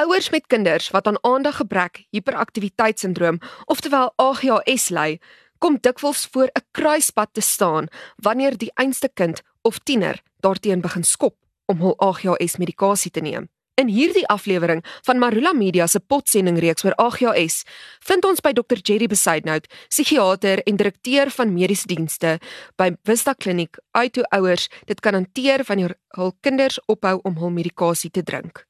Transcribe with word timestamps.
Ouers 0.00 0.30
met 0.30 0.46
kinders 0.46 0.90
wat 0.90 1.06
aan 1.06 1.18
aandaggebrek 1.20 2.06
hiperaktiwiteitssindroom, 2.10 3.38
oftewel 3.64 4.12
AGHS 4.16 4.88
ly, 4.88 5.18
kom 5.58 5.76
dikwels 5.80 6.22
voor 6.32 6.48
'n 6.52 6.64
kruispunt 6.70 7.34
te 7.34 7.40
staan 7.40 7.88
wanneer 8.16 8.56
die 8.56 8.70
einste 8.74 9.10
kind 9.14 9.42
of 9.62 9.78
tiener 9.78 10.22
daarteen 10.40 10.80
begin 10.80 11.04
skop 11.04 11.36
om 11.66 11.78
hul 11.80 11.94
AGHS 11.98 12.56
medikasie 12.56 13.10
te 13.10 13.20
neem. 13.20 13.48
In 13.74 13.88
hierdie 13.88 14.26
aflewering 14.26 14.84
van 15.02 15.18
Marula 15.18 15.52
Media 15.52 15.86
se 15.86 16.00
potsending 16.00 16.58
reeks 16.58 16.84
oor 16.84 16.94
AGHS, 16.94 17.64
vind 17.98 18.24
ons 18.24 18.40
by 18.40 18.52
Dr 18.52 18.78
Jerry 18.82 19.06
Besaidnout, 19.06 19.66
psigiater 19.88 20.62
en 20.62 20.76
direkteur 20.76 21.30
van 21.30 21.52
mediese 21.52 21.86
dienste 21.86 22.38
by 22.76 22.96
Vista 23.02 23.32
Kliniek, 23.32 23.76
uit 23.90 24.16
hoe 24.16 24.24
ouers 24.24 24.68
dit 24.84 25.00
kan 25.00 25.14
hanteer 25.14 25.64
wanneer 25.66 25.94
hul 26.08 26.32
kinders 26.40 26.80
ophou 26.86 27.20
om 27.22 27.36
hul 27.36 27.50
medikasie 27.50 28.10
te 28.10 28.22
drink. 28.22 28.69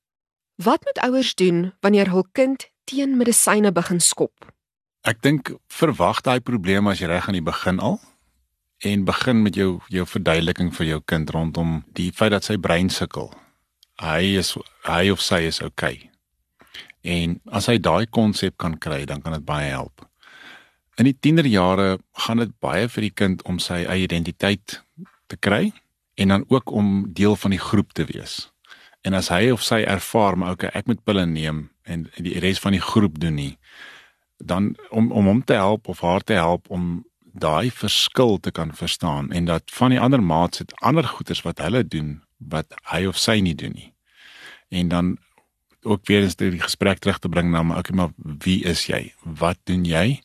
Wat 0.62 0.84
moet 0.84 0.98
ouers 0.98 1.34
doen 1.34 1.72
wanneer 1.80 2.10
hul 2.10 2.26
kind 2.32 2.70
teen 2.84 3.16
medisyne 3.16 3.72
begin 3.72 4.00
skop? 4.00 4.50
Ek 5.08 5.22
dink 5.24 5.54
verwag 5.72 6.20
daai 6.26 6.42
probleem 6.44 6.90
as 6.90 7.00
jy 7.00 7.08
reg 7.08 7.30
aan 7.30 7.38
die 7.38 7.46
begin 7.46 7.80
al 7.80 7.96
en 8.84 9.06
begin 9.08 9.40
met 9.40 9.56
jou 9.56 9.78
jou 9.88 10.04
verduideliking 10.04 10.68
vir 10.76 10.86
jou 10.90 10.98
kind 11.12 11.32
rondom 11.32 11.78
die 11.96 12.10
feit 12.12 12.34
dat 12.36 12.44
sy 12.44 12.58
brein 12.60 12.92
sukkel. 12.92 13.32
Hy 14.04 14.36
is 14.42 14.52
hy 14.84 15.00
of 15.14 15.24
sy 15.24 15.40
is 15.48 15.62
okay. 15.64 16.10
En 17.08 17.40
as 17.48 17.72
hy 17.72 17.78
daai 17.80 18.04
konsep 18.04 18.60
kan 18.60 18.76
kry, 18.76 19.06
dan 19.08 19.24
kan 19.24 19.38
dit 19.38 19.48
baie 19.48 19.72
help. 19.72 20.04
In 21.00 21.08
die 21.08 21.16
tienerjare 21.16 21.96
gaan 22.26 22.44
dit 22.44 22.52
baie 22.60 22.84
vir 22.84 23.08
die 23.08 23.14
kind 23.16 23.48
om 23.48 23.56
sy 23.56 23.86
eie 23.86 24.04
identiteit 24.04 24.82
te 25.24 25.40
kry 25.40 25.70
en 26.20 26.36
dan 26.36 26.48
ook 26.52 26.68
om 26.68 27.06
deel 27.16 27.40
van 27.40 27.56
die 27.56 27.64
groep 27.70 27.96
te 27.96 28.04
wees. 28.12 28.49
En 29.02 29.14
as 29.16 29.30
hy 29.32 29.50
of 29.50 29.62
sy 29.64 29.82
ervaar 29.88 30.36
maar 30.38 30.56
okay, 30.56 30.70
ek 30.74 30.86
moet 30.90 31.04
pille 31.04 31.26
neem 31.26 31.68
en 31.88 32.08
die 32.18 32.38
res 32.42 32.60
van 32.60 32.76
die 32.76 32.84
groep 32.84 33.20
doen 33.20 33.34
nie, 33.34 33.54
dan 34.36 34.74
om 34.90 35.10
om 35.12 35.26
hom 35.26 35.44
te 35.44 35.56
help 35.56 35.88
of 35.88 36.02
haar 36.04 36.24
te 36.24 36.36
help 36.36 36.68
om 36.70 37.04
daai 37.32 37.70
verskil 37.70 38.38
te 38.38 38.50
kan 38.50 38.74
verstaan 38.74 39.30
en 39.32 39.44
dat 39.44 39.70
van 39.70 39.94
die 39.94 40.00
ander 40.00 40.22
maats 40.22 40.58
het 40.58 40.74
ander 40.80 41.06
goeders 41.06 41.42
wat 41.46 41.62
hulle 41.62 41.84
doen 41.86 42.20
wat 42.52 42.74
hy 42.92 43.04
of 43.06 43.18
sy 43.20 43.40
nie 43.40 43.54
doen 43.54 43.74
nie. 43.76 43.92
En 44.68 44.88
dan 44.88 45.16
ook 45.82 46.06
weer 46.06 46.22
eens 46.22 46.36
die 46.36 46.60
gesprek 46.60 46.98
terug 46.98 47.18
te 47.18 47.28
bring 47.28 47.50
na 47.50 47.62
maar 47.62 47.78
okay 47.78 47.96
maar 47.96 48.12
wie 48.44 48.64
is 48.64 48.86
jy? 48.86 49.12
Wat 49.24 49.58
doen 49.64 49.84
jy? 49.84 50.20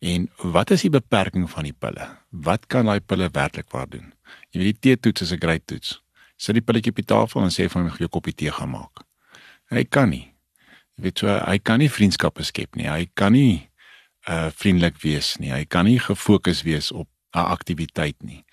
En 0.00 0.28
wat 0.36 0.70
is 0.70 0.86
die 0.86 0.92
beperking 0.92 1.50
van 1.50 1.66
die 1.66 1.74
pille? 1.74 2.06
Wat 2.30 2.66
kan 2.66 2.86
daai 2.86 3.00
pille 3.00 3.28
werklik 3.32 3.70
waar 3.70 3.88
doen? 3.88 4.12
Jy 4.50 4.62
weet 4.62 4.82
die 4.82 4.96
T-toets 4.96 5.22
is 5.22 5.32
'n 5.32 5.42
groot 5.42 5.66
toets. 5.66 6.00
Sit 6.40 6.56
die 6.56 6.64
pilletjie 6.64 6.94
op 6.94 7.00
die 7.02 7.08
tafel 7.12 7.44
en 7.44 7.52
sê 7.52 7.68
vir 7.68 7.82
hom 7.82 7.90
jy 7.90 8.06
'n 8.08 8.14
koppie 8.16 8.32
tee 8.32 8.50
gaan 8.50 8.72
maak. 8.72 9.04
Hy 9.70 9.84
kan 9.84 10.10
nie. 10.10 10.32
Jy 10.96 11.04
weet 11.04 11.18
so 11.18 11.28
hy 11.28 11.58
kan 11.58 11.78
nie 11.78 11.88
vriendskappe 11.88 12.44
skep 12.44 12.76
nie. 12.76 12.88
Hy 12.88 13.08
kan 13.14 13.32
nie 13.32 13.68
uh 14.28 14.50
vriendelik 14.50 15.00
wees 15.02 15.36
nie. 15.38 15.52
Hy 15.52 15.64
kan 15.64 15.84
nie 15.84 15.98
gefokus 15.98 16.62
wees 16.62 16.92
op 16.92 17.08
'n 17.34 17.44
aktiwiteit 17.44 18.22
nie. 18.22 18.44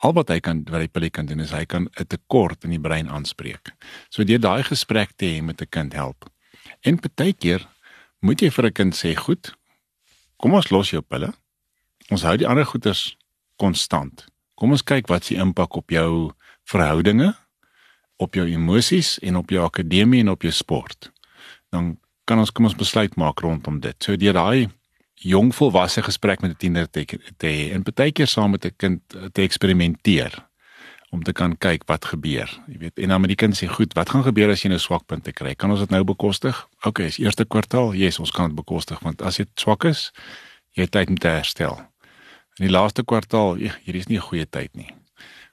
Al 0.00 0.12
wat 0.12 0.28
hy 0.28 0.40
kan 0.40 0.64
wat 0.64 0.80
hy 0.80 0.88
pilletjie 0.88 1.16
kan 1.16 1.26
doen 1.26 1.40
is 1.40 1.50
hy 1.50 1.64
kan 1.64 1.88
'n 1.98 2.06
tekort 2.06 2.64
in 2.64 2.70
die 2.70 2.80
brein 2.80 3.08
aanspreek. 3.08 3.72
So 4.10 4.24
deur 4.24 4.38
daai 4.38 4.62
gesprek 4.62 5.16
te 5.16 5.26
hê 5.26 5.42
met 5.42 5.60
'n 5.60 5.68
kind 5.70 5.92
help. 5.92 6.30
En 6.84 6.98
partykeer 6.98 7.66
moet 8.20 8.40
jy 8.40 8.50
vir 8.50 8.66
'n 8.66 8.72
kind 8.72 8.94
sê, 8.94 9.14
"Goed, 9.14 9.54
kom 10.36 10.54
ons 10.54 10.70
los 10.70 10.90
jou 10.90 11.02
pille. 11.02 11.32
Ons 12.10 12.22
hou 12.22 12.36
die 12.36 12.46
ander 12.46 12.64
goeters 12.64 13.16
konstant. 13.56 14.26
Kom 14.54 14.70
ons 14.70 14.82
kyk 14.82 15.08
wat 15.08 15.24
se 15.24 15.34
impak 15.34 15.76
op 15.76 15.90
jou 15.90 16.32
verhoudinge, 16.70 17.34
op 18.20 18.36
jou 18.36 18.46
emosies 18.48 19.16
en 19.24 19.40
op 19.40 19.50
jou 19.50 19.64
akademie 19.64 20.20
en 20.20 20.34
op 20.34 20.44
jou 20.44 20.52
sport. 20.52 21.10
Dan 21.72 21.94
kan 22.28 22.38
ons 22.38 22.52
kom 22.52 22.68
ons 22.68 22.76
besluit 22.76 23.16
maak 23.16 23.40
rondom 23.40 23.80
dit. 23.80 23.96
So 24.04 24.18
deur 24.20 24.36
daai 24.36 24.68
jong 25.20 25.52
volwasse 25.56 26.02
gesprek 26.04 26.40
met 26.44 26.52
'n 26.52 26.60
tiener 26.60 26.90
te 26.90 27.04
te 27.36 27.70
en 27.72 27.82
baie 27.82 28.12
keer 28.12 28.26
saam 28.26 28.50
met 28.50 28.64
'n 28.64 28.76
kind 28.76 29.00
te 29.32 29.42
eksperimenteer 29.42 30.48
om 31.10 31.22
te 31.22 31.32
kan 31.32 31.58
kyk 31.58 31.82
wat 31.86 32.04
gebeur. 32.04 32.48
Jy 32.68 32.78
weet, 32.78 32.98
en 32.98 33.08
dan 33.08 33.20
met 33.20 33.28
die 33.28 33.36
kind 33.36 33.54
sê, 33.54 33.66
"Goed, 33.66 33.92
wat 33.94 34.10
gaan 34.10 34.22
gebeur 34.22 34.50
as 34.50 34.62
jy 34.62 34.70
'n 34.70 34.78
swakpunt 34.78 35.24
te 35.24 35.32
kry? 35.32 35.54
Kan 35.54 35.70
ons 35.70 35.80
dit 35.80 35.90
nou 35.90 36.04
bekostig?" 36.04 36.68
OK, 36.82 36.98
is 36.98 37.18
eerste 37.18 37.44
kwartaal. 37.44 37.92
Ja, 37.92 38.04
yes, 38.04 38.18
ons 38.18 38.30
kan 38.30 38.46
dit 38.46 38.54
bekostig 38.54 39.00
want 39.00 39.22
as 39.22 39.36
jy 39.36 39.44
swak 39.54 39.84
is, 39.84 40.12
jy 40.70 40.82
het 40.82 40.90
tyd 40.90 41.08
om 41.08 41.16
te 41.16 41.28
herstel. 41.28 41.78
In 42.58 42.66
die 42.66 42.70
laaste 42.70 43.04
kwartaal, 43.04 43.56
ja, 43.56 43.74
hier 43.84 43.94
is 43.94 44.06
nie 44.06 44.18
'n 44.18 44.22
goeie 44.22 44.46
tyd 44.48 44.74
nie 44.74 44.99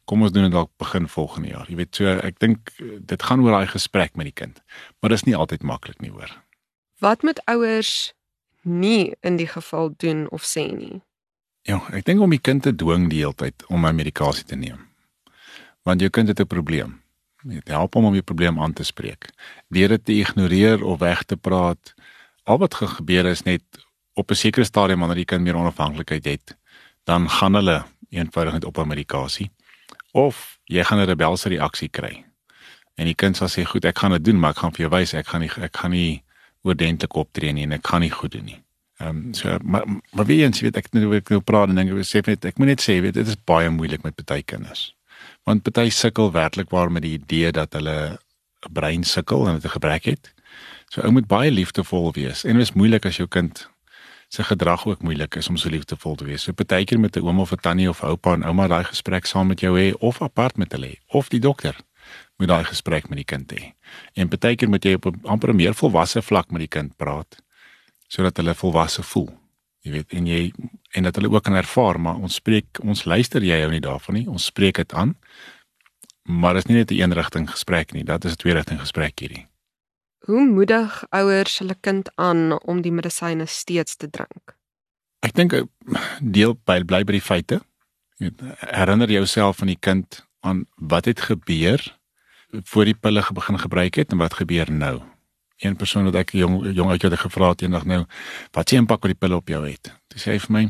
kom 0.07 0.23
ons 0.23 0.31
doen 0.31 0.47
dit 0.47 0.55
dalk 0.55 0.71
begin 0.79 1.07
volgende 1.11 1.51
jaar. 1.51 1.67
Jy 1.69 1.77
weet 1.81 1.99
so 1.99 2.11
ek 2.23 2.39
dink 2.39 2.71
dit 2.79 3.23
gaan 3.29 3.43
oor 3.43 3.57
daai 3.57 3.71
gesprek 3.71 4.15
met 4.15 4.29
die 4.29 4.35
kind. 4.35 4.61
Maar 5.01 5.13
dit 5.13 5.19
is 5.19 5.27
nie 5.27 5.35
altyd 5.35 5.65
maklik 5.67 5.99
nie 6.03 6.13
hoor. 6.13 6.31
Wat 7.03 7.25
moet 7.27 7.41
ouers 7.51 8.13
nie 8.63 9.13
in 9.21 9.37
die 9.37 9.49
geval 9.51 9.91
doen 9.99 10.25
of 10.31 10.47
sê 10.47 10.69
nie? 10.71 11.01
Ja, 11.67 11.81
ek 11.91 12.07
dink 12.07 12.23
om 12.23 12.31
die 12.31 12.41
kind 12.41 12.63
te 12.63 12.71
dwing 12.71 13.09
die 13.11 13.19
hele 13.19 13.35
tyd 13.35 13.65
om 13.67 13.83
my 13.83 13.91
medikasie 13.95 14.47
te 14.47 14.55
neem. 14.55 14.79
Want 15.87 16.03
jou 16.03 16.09
kind 16.09 16.31
het 16.31 16.39
'n 16.39 16.47
probleem. 16.47 17.01
Dit 17.43 17.67
help 17.67 17.93
hom 17.93 18.05
om 18.05 18.13
die 18.13 18.23
probleem 18.23 18.59
aan 18.59 18.73
te 18.73 18.83
spreek. 18.83 19.29
Deur 19.69 19.87
dit 19.87 20.05
te 20.05 20.13
ignoreer 20.13 20.83
of 20.83 20.99
weg 20.99 21.23
te 21.23 21.37
praat, 21.37 21.93
al 22.43 22.57
wat 22.57 22.73
gebeur 22.73 23.25
is 23.25 23.43
net 23.43 23.63
op 24.15 24.31
'n 24.31 24.35
sekere 24.35 24.65
stadium 24.65 24.99
wanneer 24.99 25.23
die 25.23 25.25
kind 25.25 25.43
meer 25.43 25.55
onafhanklikheid 25.55 26.25
het, 26.25 26.57
dan 27.03 27.29
gaan 27.29 27.53
hulle 27.53 27.85
eenvoudig 28.09 28.53
net 28.53 28.65
op 28.65 28.75
hul 28.75 28.85
medikasie 28.85 29.51
of 30.11 30.59
jy 30.65 30.83
gaan 30.83 30.99
'n 30.99 31.07
rebelse 31.07 31.49
reaksie 31.49 31.89
kry. 31.89 32.25
En 32.95 33.05
die 33.05 33.15
kind 33.15 33.37
sal 33.37 33.47
sê, 33.47 33.63
"Goed, 33.65 33.85
ek 33.85 33.97
gaan 33.97 34.11
dit 34.11 34.23
doen, 34.23 34.39
maar 34.39 34.51
ek 34.51 34.57
gaan 34.57 34.71
vir 34.71 34.87
jou 34.87 34.89
wys 34.89 35.13
ek 35.13 35.27
gaan 35.27 35.41
nie 35.41 35.51
ek 35.61 35.77
gaan 35.77 35.91
nie 35.91 36.23
oordentlik 36.63 37.15
optree 37.15 37.53
nie 37.53 37.63
en 37.63 37.71
ek 37.71 37.87
gaan 37.87 38.01
nie 38.01 38.11
goed 38.11 38.31
doen 38.31 38.45
nie." 38.45 38.63
Ehm 38.99 39.09
um, 39.09 39.33
so 39.33 39.57
maar 39.61 39.85
maar 40.11 40.25
wie 40.25 40.43
eens 40.43 40.61
weet 40.61 40.77
ek 40.77 40.87
nou 40.91 41.15
ek 41.15 41.29
nou 41.29 41.39
praat 41.39 41.69
en 41.69 41.75
dink 41.75 41.91
ek 41.91 42.05
sê 42.05 42.27
net 42.27 42.45
ek 42.45 42.57
moet 42.57 42.67
net 42.67 42.81
sê 42.81 43.01
weet 43.01 43.13
dit 43.13 43.27
is 43.27 43.37
baie 43.45 43.69
moeilik 43.69 44.03
met 44.03 44.25
baie 44.25 44.43
kinders. 44.43 44.95
Want 45.45 45.63
baie 45.63 45.89
sukkel 45.89 46.31
werklik 46.31 46.69
waar 46.69 46.91
met 46.91 47.01
die 47.01 47.13
idee 47.19 47.51
dat 47.51 47.73
hulle 47.73 48.17
'n 48.65 48.73
brein 48.73 49.03
sukkel 49.03 49.47
en 49.47 49.53
dit 49.55 49.65
'n 49.65 49.75
gebrek 49.77 50.05
het. 50.05 50.33
So 50.89 51.01
ou 51.01 51.11
moet 51.11 51.27
baie 51.27 51.51
liefdevol 51.51 52.11
wees 52.13 52.43
en 52.43 52.53
dit 52.53 52.61
is 52.61 52.73
moeilik 52.73 53.05
as 53.05 53.17
jou 53.17 53.27
kind 53.27 53.69
se 54.27 54.43
gedrag 54.43 54.85
ook 54.87 55.01
moeilik 55.01 55.35
is 55.35 55.47
om 55.49 55.57
so 55.57 55.69
liefdevol 55.69 56.15
te 56.15 56.25
wees. 56.25 56.43
So 56.43 56.53
partykeer 56.53 56.99
met 56.99 57.15
'n 57.15 57.25
oom 57.27 57.39
of 57.39 57.51
'n 57.51 57.61
tannie 57.61 57.89
of 57.89 58.03
oupa 58.03 58.33
en 58.33 58.43
ouma 58.43 58.67
daai 58.67 58.83
gesprek 58.83 59.25
saam 59.25 59.47
met 59.47 59.59
jou 59.59 59.79
hê 59.79 59.93
of 59.99 60.21
apart 60.21 60.57
met 60.57 60.71
hulle 60.71 60.97
of 61.07 61.29
die 61.29 61.39
dokter 61.39 61.75
moet 62.37 62.47
daai 62.47 62.63
gesprek 62.63 63.09
met 63.09 63.17
die 63.17 63.25
kind 63.25 63.51
hê. 63.51 63.73
En 64.13 64.27
partykeer 64.27 64.69
moet 64.69 64.83
jy 64.83 64.93
op 64.93 65.05
'n 65.05 65.19
amper 65.23 65.55
meer 65.55 65.73
volwasse 65.73 66.21
vlak 66.21 66.51
met 66.51 66.59
die 66.59 66.67
kind 66.67 66.95
praat 66.95 67.43
sodat 68.07 68.37
hulle 68.37 68.55
volwasse 68.55 69.03
voel. 69.03 69.29
Jy 69.81 69.91
weet 69.91 70.13
en 70.13 70.25
jy 70.25 70.53
en 70.91 71.03
dat 71.03 71.15
hulle 71.15 71.29
ook 71.29 71.43
kan 71.43 71.55
ervaar 71.55 71.99
maar 71.99 72.15
ons 72.15 72.33
spreek 72.33 72.79
ons 72.81 73.03
luister 73.03 73.43
jy 73.43 73.59
hou 73.61 73.71
nie 73.71 73.79
daarvan 73.79 74.15
nie. 74.15 74.27
Ons 74.29 74.45
spreek 74.45 74.75
dit 74.75 74.93
aan. 74.93 75.15
Maar 76.23 76.53
dit 76.53 76.63
is 76.63 76.69
nie 76.69 76.77
net 76.77 76.91
'n 76.91 76.93
een 76.93 76.99
eenrigting 76.99 77.49
gesprek 77.49 77.93
nie. 77.93 78.03
Dat 78.03 78.25
is 78.25 78.31
'n 78.31 78.35
twee 78.35 78.53
rigting 78.53 78.79
gesprek 78.79 79.19
hierdie. 79.19 79.47
Hoe 80.27 80.43
moedig 80.45 81.05
ouers 81.09 81.57
hulle 81.57 81.75
kind 81.79 82.09
aan 82.15 82.59
om 82.67 82.81
die 82.83 82.91
medisyne 82.91 83.45
steeds 83.47 83.95
te 83.95 84.09
drink? 84.11 84.57
Ek 85.23 85.31
dink 85.37 85.53
eh, 85.55 85.63
deel 86.19 86.57
by 86.67 86.81
bly 86.83 87.05
by 87.07 87.15
die 87.15 87.23
feite. 87.23 87.61
Herinner 88.19 89.07
jouself 89.07 89.61
van 89.61 89.71
die 89.71 89.79
kind 89.79 90.19
aan 90.43 90.65
wat 90.75 91.07
het 91.07 91.23
gebeur 91.29 91.79
voor 92.51 92.91
die 92.91 92.95
pille 92.95 93.23
begin 93.39 93.59
gebruik 93.59 94.01
het 94.01 94.11
en 94.11 94.19
wat 94.19 94.35
gebeur 94.41 94.71
nou. 94.71 94.99
Een 95.63 95.79
persoon 95.79 96.09
wat 96.11 96.19
ek 96.19 96.35
jong 96.35 96.59
jong 96.75 96.91
uit 96.91 97.07
het 97.07 97.19
gevra 97.23 97.53
het 97.53 97.63
eendag 97.63 97.87
nou, 97.87 98.03
wat 98.51 98.69
se 98.69 98.75
impak 98.75 99.07
op 99.07 99.13
die 99.13 99.19
pille 99.19 99.39
op 99.39 99.47
jou 99.47 99.63
het. 99.63 99.93
Toe 100.11 100.19
sê 100.19 100.35
hy 100.35 100.39
vir 100.43 100.53
my, 100.57 100.63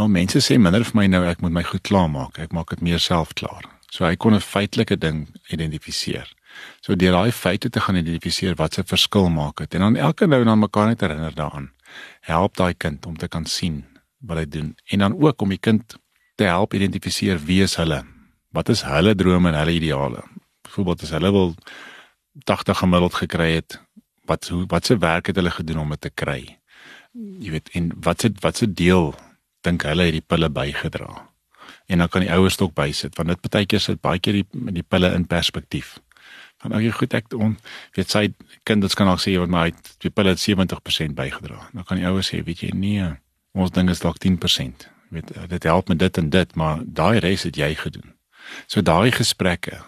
"Wel 0.00 0.08
mense 0.08 0.40
sê 0.40 0.56
minder 0.58 0.84
vir 0.84 0.96
my 0.96 1.06
nou 1.06 1.24
ek 1.28 1.40
moet 1.44 1.52
my 1.52 1.62
goed 1.62 1.82
klaarmaak. 1.82 2.38
Ek 2.38 2.52
maak 2.52 2.70
dit 2.70 2.80
meer 2.80 2.98
self 2.98 3.34
klaar." 3.34 3.68
So 3.90 4.04
hy 4.04 4.16
kon 4.16 4.34
'n 4.34 4.40
feitelike 4.40 4.96
ding 4.96 5.28
identifiseer. 5.50 6.32
So 6.80 6.96
deur 6.98 7.14
daai 7.14 7.32
feite 7.32 7.70
te 7.70 7.80
gaan 7.80 7.96
identifiseer 7.96 8.56
wat 8.58 8.74
se 8.74 8.82
verskil 8.84 9.28
maak 9.30 9.62
dit 9.62 9.74
en 9.78 9.86
dan 9.86 9.96
elke 10.08 10.26
nou 10.26 10.40
en 10.42 10.50
dan 10.50 10.58
mekaar 10.58 10.86
net 10.90 11.00
herinner 11.00 11.34
daaraan. 11.34 11.70
Help 12.26 12.56
daai 12.56 12.74
kind 12.74 13.06
om 13.06 13.16
te 13.16 13.28
kan 13.28 13.46
sien 13.46 13.84
wat 14.18 14.38
hy 14.38 14.46
doen 14.46 14.74
en 14.90 14.98
dan 14.98 15.14
ook 15.20 15.42
om 15.42 15.54
die 15.54 15.62
kind 15.62 15.96
te 16.34 16.48
help 16.50 16.74
identifiseer 16.74 17.38
wie 17.46 17.62
is 17.62 17.76
hulle. 17.78 18.02
Wat 18.52 18.68
is 18.68 18.82
hulle 18.82 19.14
drome 19.14 19.52
en 19.52 19.58
hulle 19.58 19.76
ideale? 19.78 20.22
Byvoorbeeld 20.66 21.02
as 21.06 21.14
hulle 21.16 21.32
wil 21.32 21.54
80 22.48 22.78
gemiddeld 22.78 23.14
gekry 23.14 23.50
het, 23.54 23.80
wat 24.26 24.48
hoe 24.48 24.64
wat 24.68 24.86
se 24.86 24.98
werk 24.98 25.26
het 25.30 25.36
hulle 25.36 25.50
gedoen 25.50 25.82
om 25.84 25.94
dit 25.94 26.00
te 26.00 26.10
kry? 26.10 26.40
Jy 27.12 27.50
weet 27.56 27.68
en 27.78 27.90
wat 28.04 28.24
se 28.24 28.32
wat 28.40 28.56
se 28.56 28.66
deel 28.66 29.12
dink 29.66 29.84
hulle 29.86 30.08
het 30.08 30.16
die 30.18 30.24
pille 30.26 30.48
bygedra? 30.50 31.10
En 31.86 31.98
dan 31.98 32.08
kan 32.08 32.24
die 32.24 32.32
ouers 32.32 32.58
ook 32.60 32.74
bysit 32.74 33.16
want 33.18 33.28
dit 33.28 33.50
baie 33.50 33.66
keer 33.66 33.80
sit 33.80 34.00
baie 34.00 34.18
keer 34.18 34.40
die 34.40 34.72
die 34.80 34.86
pille 34.86 35.12
in 35.14 35.26
perspektief 35.26 35.98
dan 36.62 36.76
dink 36.76 36.86
jy 36.86 36.94
goed 36.94 37.14
ek 37.18 37.32
on, 37.34 37.56
weet 37.96 38.12
sy 38.12 38.28
kinders 38.68 38.94
kan 38.98 39.10
dalk 39.10 39.22
sê 39.22 39.34
wat 39.40 39.50
maar 39.50 39.66
hy 39.66 39.72
het 39.72 39.94
die 40.04 40.10
pille 40.14 40.34
het 40.34 40.42
70% 40.42 41.16
bygedra. 41.18 41.58
Dan 41.74 41.86
kan 41.88 41.98
die 41.98 42.06
ouers 42.06 42.30
sê, 42.30 42.42
weet 42.46 42.62
jy, 42.62 42.70
nee, 42.74 43.08
ons 43.58 43.74
ding 43.74 43.90
is 43.90 44.02
dalk 44.02 44.20
10%. 44.22 44.86
Weet 45.12 45.32
eh, 45.34 45.48
dit 45.50 45.66
help 45.68 45.90
met 45.90 45.98
dit 45.98 46.18
en 46.18 46.30
dit, 46.30 46.54
maar 46.54 46.84
daai 46.86 47.18
res 47.24 47.42
het 47.48 47.58
jy 47.58 47.74
gedoen. 47.74 48.14
So 48.70 48.82
daai 48.82 49.10
gesprekke 49.12 49.82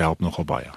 help 0.00 0.24
nogal 0.24 0.48
baie. 0.48 0.72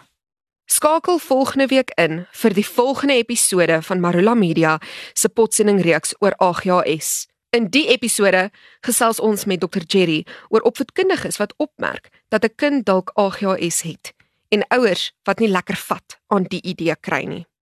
Skakel 0.67 1.19
volgende 1.23 1.69
week 1.71 1.93
in 1.95 2.25
vir 2.31 2.53
die 2.53 2.65
volgende 2.67 3.15
episode 3.15 3.79
van 3.87 4.03
Marula 4.03 4.35
Media 4.35 4.75
se 5.13 5.29
potsending 5.29 5.79
reeks 5.81 6.11
oor 6.19 6.35
AGHS. 6.43 7.29
In 7.55 7.69
die 7.71 7.87
episode 7.87 8.49
gesels 8.83 9.21
ons 9.23 9.47
met 9.47 9.63
Dr 9.63 9.85
Jerry 9.87 10.25
oor 10.51 10.67
opvoedkundiges 10.67 11.39
wat 11.39 11.55
opmerk 11.57 12.11
dat 12.27 12.43
'n 12.43 12.55
kind 12.55 12.85
dalk 12.85 13.15
AGHS 13.15 13.81
het 13.87 14.16
en 14.49 14.65
ouers 14.77 15.11
wat 15.27 15.39
nie 15.39 15.51
lekker 15.51 15.79
vat 15.89 16.19
aan 16.33 16.47
die 16.51 16.61
idee 16.63 16.95
kry 16.95 17.23
nie. 17.27 17.45